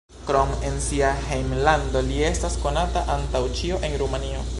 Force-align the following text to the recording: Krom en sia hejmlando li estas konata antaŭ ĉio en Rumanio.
Krom 0.27 0.53
en 0.69 0.77
sia 0.85 1.11
hejmlando 1.25 2.01
li 2.07 2.17
estas 2.31 2.57
konata 2.65 3.05
antaŭ 3.17 3.43
ĉio 3.61 3.79
en 3.89 3.99
Rumanio. 4.05 4.43